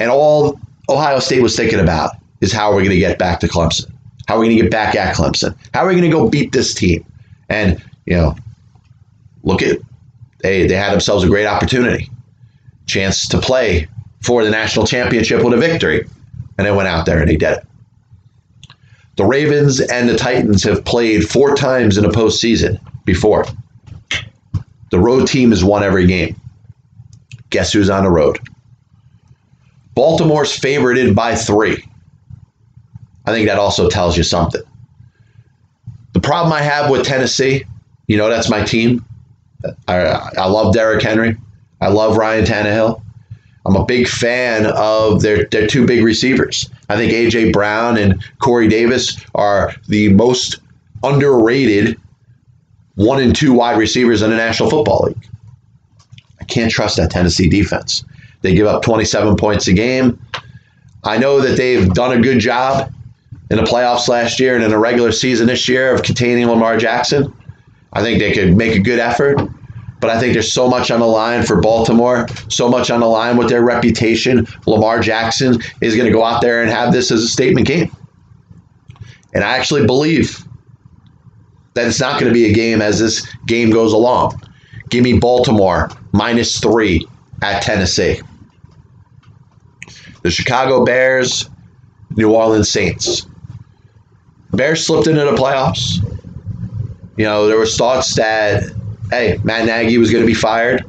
[0.00, 0.58] And all
[0.88, 3.90] Ohio State was thinking about is how are we going to get back to Clemson?
[4.26, 5.56] How are we going to get back at Clemson?
[5.72, 7.04] How are we going to go beat this team?
[7.48, 8.36] And, you know,
[9.42, 9.78] look at
[10.40, 12.10] they they had themselves a great opportunity,
[12.86, 13.88] chance to play
[14.22, 16.06] for the national championship with a victory,
[16.58, 17.66] and they went out there and they did it.
[19.16, 23.46] The Ravens and the Titans have played four times in a postseason before.
[24.90, 26.40] The road team has won every game.
[27.50, 28.38] Guess who's on the road?
[29.94, 31.84] Baltimore's favorited by three.
[33.26, 34.62] I think that also tells you something.
[36.12, 37.64] The problem I have with Tennessee,
[38.06, 39.04] you know, that's my team.
[39.88, 41.36] I, I love Derrick Henry.
[41.80, 43.02] I love Ryan Tannehill.
[43.66, 46.68] I'm a big fan of their, their two big receivers.
[46.88, 47.50] I think A.J.
[47.50, 50.60] Brown and Corey Davis are the most
[51.02, 51.98] underrated
[52.96, 55.28] one and two wide receivers in the National Football League.
[56.40, 58.04] I can't trust that Tennessee defense.
[58.44, 60.20] They give up 27 points a game.
[61.02, 62.92] I know that they've done a good job
[63.50, 66.76] in the playoffs last year and in the regular season this year of containing Lamar
[66.76, 67.34] Jackson.
[67.94, 69.40] I think they could make a good effort,
[69.98, 73.06] but I think there's so much on the line for Baltimore, so much on the
[73.06, 74.46] line with their reputation.
[74.66, 77.90] Lamar Jackson is going to go out there and have this as a statement game.
[79.32, 80.44] And I actually believe
[81.72, 84.38] that it's not going to be a game as this game goes along.
[84.90, 87.08] Give me Baltimore minus three
[87.40, 88.20] at Tennessee
[90.24, 91.48] the Chicago Bears,
[92.16, 93.26] New Orleans Saints.
[94.52, 95.98] Bears slipped into the playoffs.
[97.16, 98.72] You know, there was thoughts that,
[99.10, 100.82] hey, Matt Nagy was going to be fired.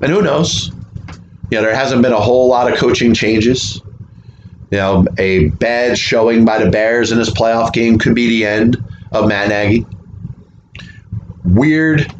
[0.00, 0.72] And who knows?
[1.50, 3.80] You know, there hasn't been a whole lot of coaching changes.
[4.70, 8.46] You know, a bad showing by the Bears in this playoff game could be the
[8.46, 8.82] end
[9.12, 9.84] of Matt Nagy.
[11.44, 12.10] Weird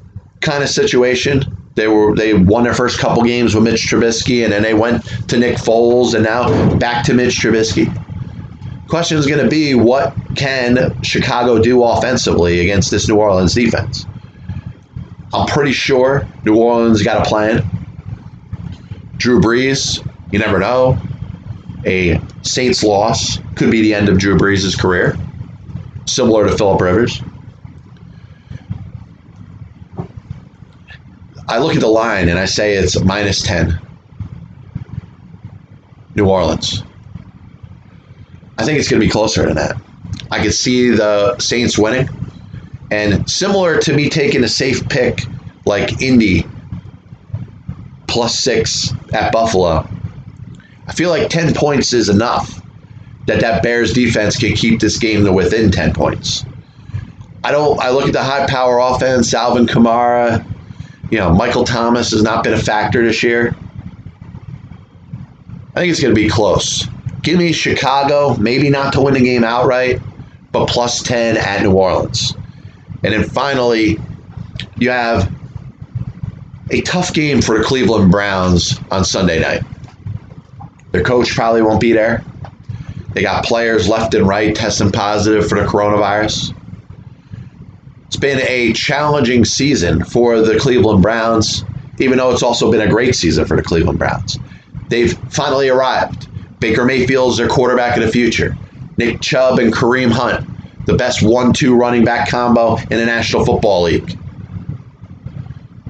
[0.41, 4.53] kind of situation they were they won their first couple games with Mitch Trubisky, and
[4.53, 7.87] then they went to Nick Foles, and now back to Mitch Trubisky.
[8.89, 14.07] Question is going to be what can Chicago do offensively against this New Orleans defense?
[15.33, 17.69] I'm pretty sure New Orleans got a plan.
[19.19, 20.03] Drew Brees,
[20.33, 20.99] you never know.
[21.85, 25.17] A Saints loss could be the end of Drew Brees' career,
[26.07, 27.23] similar to Philip Rivers.
[31.49, 33.79] I look at the line and I say it's minus 10.
[36.15, 36.85] New Orleans.
[38.59, 39.77] I think it's going to be closer than that.
[40.31, 42.09] I could see the Saints winning.
[42.91, 45.25] And similar to me taking a safe pick
[45.65, 46.47] like Indy
[48.09, 49.89] plus six at Buffalo,
[50.87, 52.61] I feel like 10 points is enough
[53.27, 56.45] that that Bears defense can keep this game to within 10 points.
[57.45, 57.79] I don't.
[57.81, 60.45] I look at the high power offense, Alvin Kamara,
[61.11, 63.57] you know, Michael Thomas has not been a factor this year.
[65.75, 66.87] I think it's going to be close.
[67.23, 70.01] Give me Chicago, maybe not to win the game outright,
[70.53, 72.35] but plus 10 at New Orleans.
[73.05, 73.99] And then finally,
[74.79, 75.33] you have
[76.71, 79.63] a tough game for the Cleveland Browns on Sunday night.
[80.93, 82.25] Their coach probably won't be there.
[83.13, 86.55] They got players left and right testing positive for the coronavirus.
[88.09, 91.63] It's been a challenging season for the Cleveland Browns,
[91.99, 94.39] even though it's also been a great season for the Cleveland Browns.
[94.89, 96.27] They've finally arrived.
[96.59, 98.57] Baker Mayfield's their quarterback of the future.
[98.97, 100.49] Nick Chubb and Kareem Hunt,
[100.87, 104.19] the best one two running back combo in the National Football League.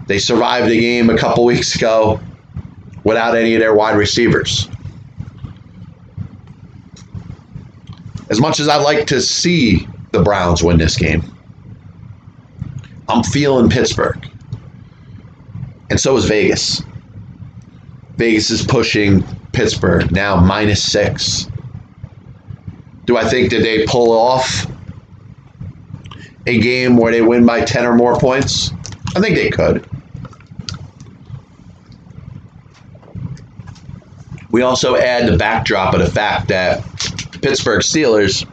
[0.09, 2.21] They survived a game a couple weeks ago
[3.05, 4.69] without any of their wide receivers.
[8.29, 11.23] As much as I'd like to see the Browns win this game,
[13.09, 14.29] I'm feeling Pittsburgh.
[15.91, 16.83] And so is Vegas.
[18.17, 21.49] Vegas is pushing Pittsburgh now minus six.
[23.07, 24.67] Do I think that they pull off
[26.47, 28.73] a game where they win by 10 or more points?
[29.17, 29.89] I think they could.
[34.51, 36.83] We also add the backdrop of the fact that
[37.41, 38.47] Pittsburgh Steelers,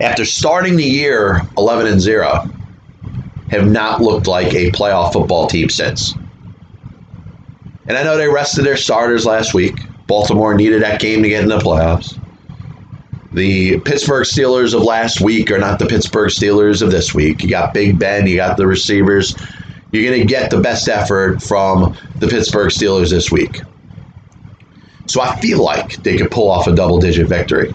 [0.00, 2.50] after starting the year 11 and 0,
[3.50, 6.16] have not looked like a playoff football team since.
[7.86, 9.78] And I know they rested their starters last week.
[10.06, 12.18] Baltimore needed that game to get in the playoffs.
[13.32, 17.42] The Pittsburgh Steelers of last week are not the Pittsburgh Steelers of this week.
[17.42, 19.36] You got Big Ben, you got the receivers.
[19.92, 23.62] You're going to get the best effort from the Pittsburgh Steelers this week.
[25.08, 27.72] So I feel like they could pull off a double digit victory.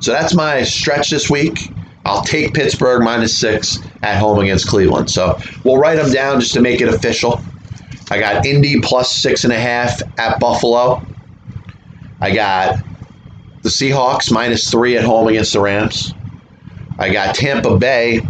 [0.00, 1.72] So that's my stretch this week.
[2.04, 5.10] I'll take Pittsburgh minus six at home against Cleveland.
[5.10, 7.40] So we'll write them down just to make it official.
[8.10, 11.06] I got Indy plus six and a half at Buffalo.
[12.20, 12.82] I got
[13.62, 16.14] the Seahawks minus three at home against the Rams.
[16.98, 18.20] I got Tampa Bay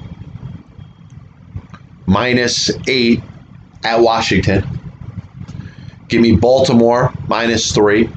[2.07, 3.23] minus eight
[3.85, 4.67] at Washington.
[6.09, 8.11] Give me Baltimore minus three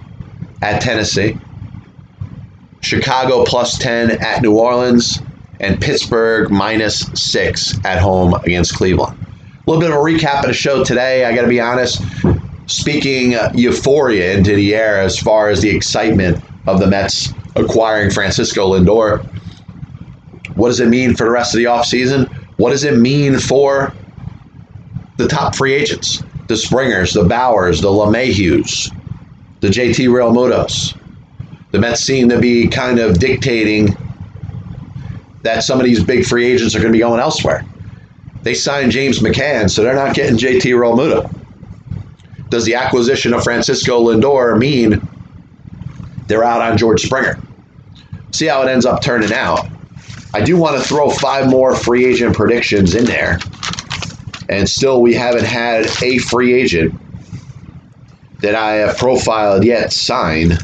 [0.62, 1.38] at Tennessee.
[2.82, 5.22] Chicago plus 10 at New Orleans.
[5.62, 9.16] And Pittsburgh minus six at home against Cleveland.
[9.16, 11.24] A little bit of a recap of the show today.
[11.24, 12.02] I got to be honest,
[12.66, 18.74] speaking euphoria into the air as far as the excitement of the Mets acquiring Francisco
[18.74, 19.24] Lindor.
[20.56, 22.28] What does it mean for the rest of the offseason?
[22.58, 23.94] What does it mean for
[25.18, 26.24] the top free agents?
[26.48, 28.92] The Springers, the Bauers, the LeMahieus,
[29.60, 30.98] the JT Realmutos.
[31.70, 33.96] The Mets seem to be kind of dictating
[35.44, 37.66] that some of these big free agents are going to be going elsewhere.
[38.44, 41.30] They signed James McCann, so they're not getting JT Realmuto.
[42.50, 45.02] Does the acquisition of Francisco Lindor mean
[46.28, 47.40] they're out on George Springer?
[48.32, 49.68] See how it ends up turning out.
[50.34, 53.40] I do want to throw five more free agent predictions in there.
[54.50, 56.94] And still, we haven't had a free agent
[58.42, 60.58] that I have profiled yet sign.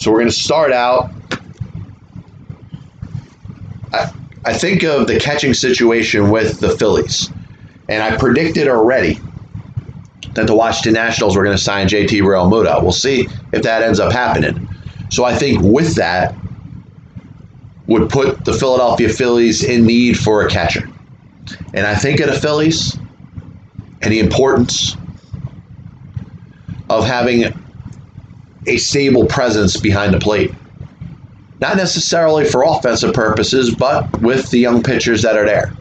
[0.00, 1.10] So we're going to start out.
[3.92, 4.10] I,
[4.46, 7.30] I think of the catching situation with the Phillies.
[7.86, 9.20] And I predicted already
[10.34, 12.82] that the Washington Nationals were going to sign JT Realmuto.
[12.82, 14.66] We'll see if that ends up happening.
[15.10, 16.34] So I think with that
[17.86, 20.88] would put the Philadelphia Phillies in need for a catcher.
[21.74, 22.98] And I think of the Phillies
[24.00, 24.96] and the importance
[26.88, 27.59] of having
[28.66, 30.54] a stable presence behind the plate.
[31.60, 35.74] Not necessarily for offensive purposes, but with the young pitchers that are there.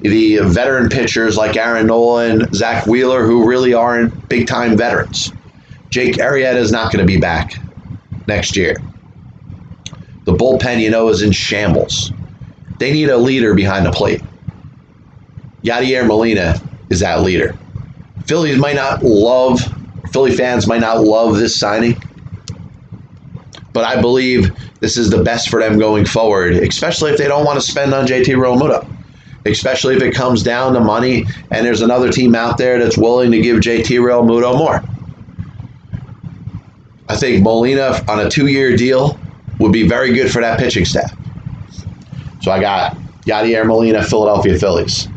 [0.00, 5.32] The veteran pitchers like Aaron Nola and Zack Wheeler, who really aren't big time veterans.
[5.90, 7.54] Jake Arrieta is not going to be back
[8.26, 8.74] next year.
[10.24, 12.12] The bullpen, you know, is in shambles.
[12.78, 14.22] They need a leader behind the plate.
[15.64, 16.60] Yadier Molina
[16.90, 17.54] is that leader.
[18.26, 19.60] Phillies might not love,
[20.12, 22.00] Philly fans might not love this signing,
[23.72, 24.50] but I believe
[24.80, 27.94] this is the best for them going forward, especially if they don't want to spend
[27.94, 28.86] on JT Realmuto.
[29.44, 33.32] Especially if it comes down to money and there's another team out there that's willing
[33.32, 34.82] to give JT Realmuto more.
[37.08, 39.18] I think Molina on a two year deal
[39.58, 41.12] would be very good for that pitching staff.
[42.40, 42.96] So I got
[43.26, 45.08] Yadier Molina, Philadelphia Phillies.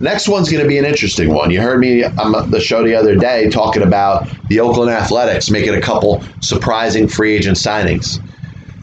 [0.00, 1.50] Next one's going to be an interesting one.
[1.50, 5.74] You heard me on the show the other day talking about the Oakland Athletics making
[5.74, 8.18] a couple surprising free agent signings.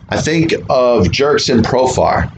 [0.10, 2.32] I think of Jurickson Profar,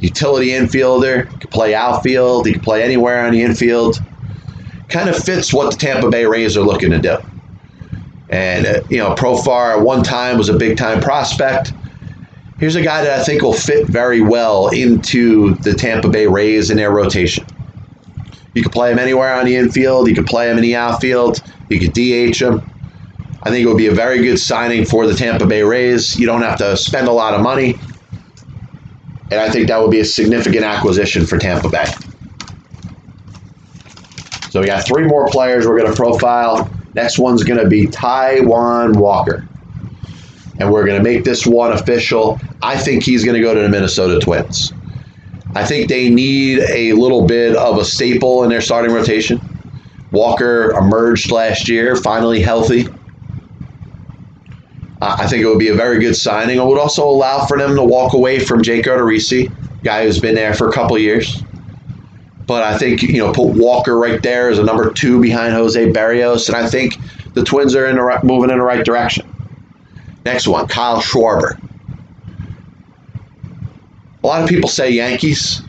[0.00, 4.02] utility infielder, can play outfield, he can play anywhere on the infield.
[4.88, 7.16] Kind of fits what the Tampa Bay Rays are looking to do.
[8.28, 11.72] And, uh, you know, Profar at one time was a big time prospect.
[12.58, 16.70] Here's a guy that I think will fit very well into the Tampa Bay Rays
[16.70, 17.46] in their rotation.
[18.58, 20.08] You could play him anywhere on the infield.
[20.08, 21.40] You could play him in the outfield.
[21.68, 22.60] You could DH him.
[23.44, 26.18] I think it would be a very good signing for the Tampa Bay Rays.
[26.18, 27.78] You don't have to spend a lot of money.
[29.30, 31.84] And I think that would be a significant acquisition for Tampa Bay.
[34.50, 36.68] So we got three more players we're going to profile.
[36.94, 39.46] Next one's going to be Taijuan Walker.
[40.58, 42.40] And we're going to make this one official.
[42.60, 44.72] I think he's going to go to the Minnesota Twins.
[45.54, 49.40] I think they need a little bit of a staple in their starting rotation.
[50.10, 52.86] Walker emerged last year, finally healthy.
[55.00, 56.58] I think it would be a very good signing.
[56.58, 59.52] It would also allow for them to walk away from Jake Odorizzi,
[59.84, 61.42] guy who's been there for a couple years.
[62.46, 65.92] But I think you know put Walker right there as a number two behind Jose
[65.92, 66.48] Berrios.
[66.48, 66.96] and I think
[67.34, 69.32] the Twins are in the right, moving in the right direction.
[70.24, 71.60] Next one, Kyle Schwarber.
[74.22, 75.62] A lot of people say Yankees.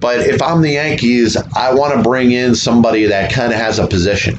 [0.00, 3.78] But if I'm the Yankees, I want to bring in somebody that kind of has
[3.78, 4.38] a position.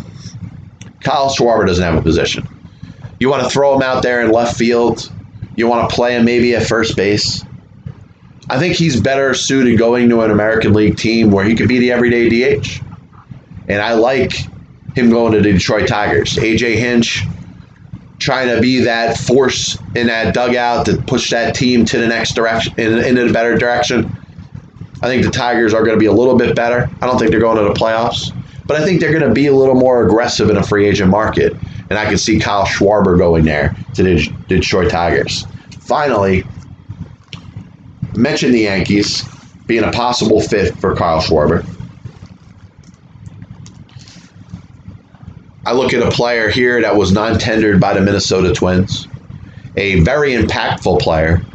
[1.02, 2.48] Kyle Schwarber doesn't have a position.
[3.20, 5.12] You want to throw him out there in left field.
[5.56, 7.44] You want to play him maybe at first base.
[8.50, 11.80] I think he's better suited going to an American League team where he could be
[11.80, 12.82] the everyday DH.
[13.68, 14.34] And I like
[14.96, 16.36] him going to the Detroit Tigers.
[16.38, 17.26] AJ Hinch
[18.20, 22.34] trying to be that force in that dugout to push that team to the next
[22.36, 24.16] direction, in, into the better direction.
[25.02, 26.90] I think the Tigers are going to be a little bit better.
[27.02, 28.36] I don't think they're going to the playoffs,
[28.68, 31.10] but I think they're going to be a little more aggressive in a free agent
[31.10, 31.54] market.
[31.90, 35.46] And I can see Kyle Schwarber going there to the Detroit Tigers.
[35.80, 36.44] Finally,
[38.14, 39.24] mention the Yankees
[39.66, 41.66] being a possible fit for Kyle Schwarber.
[45.70, 49.08] I look at a player here that was non tendered by the Minnesota Twins,
[49.78, 51.46] a very impactful player,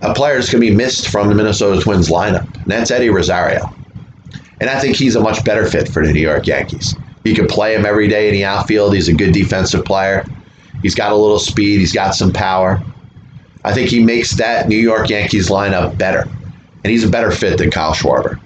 [0.00, 3.10] a player that's going to be missed from the Minnesota Twins lineup, and that's Eddie
[3.10, 3.72] Rosario.
[4.60, 6.96] And I think he's a much better fit for the New York Yankees.
[7.22, 8.92] You can play him every day in the outfield.
[8.92, 10.26] He's a good defensive player.
[10.82, 12.82] He's got a little speed, he's got some power.
[13.64, 16.22] I think he makes that New York Yankees lineup better.
[16.82, 18.40] And he's a better fit than Kyle Schwarber.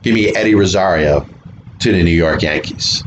[0.00, 1.28] Give me Eddie Rosario
[1.80, 3.04] to the New York Yankees.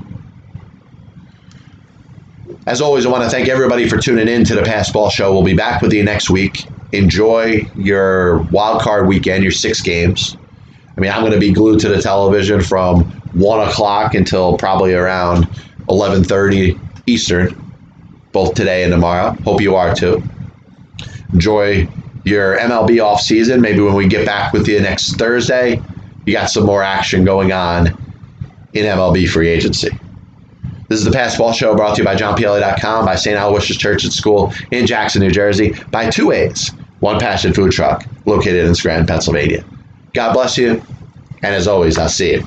[2.70, 5.34] As always, I want to thank everybody for tuning in to the Pass Ball Show.
[5.34, 6.68] We'll be back with you next week.
[6.92, 10.38] Enjoy your wild card weekend, your six games.
[10.96, 14.94] I mean, I'm going to be glued to the television from one o'clock until probably
[14.94, 15.46] around
[15.88, 17.74] 11:30 Eastern,
[18.34, 19.32] both today and tomorrow.
[19.46, 20.22] Hope you are too.
[21.34, 21.90] Enjoy
[22.24, 23.62] your MLB off season.
[23.62, 25.82] Maybe when we get back with you next Thursday,
[26.28, 27.88] you got some more action going on
[28.74, 29.90] in MLB free agency.
[30.90, 33.38] This is the Pass Ball Show brought to you by JohnPielli.com, by St.
[33.38, 38.08] Aloysius Church and School in Jackson, New Jersey, by Two Ways, One Passion Food Truck,
[38.26, 39.64] located in Scranton, Pennsylvania.
[40.16, 40.84] God bless you,
[41.44, 42.44] and as always, I'll see you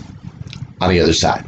[0.80, 1.44] on the other side.